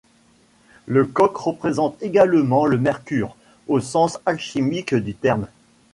[0.87, 3.35] Le coq représente également le mercure,
[3.67, 5.45] au sens alchimique du terme.